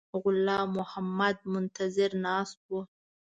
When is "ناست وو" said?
2.25-2.79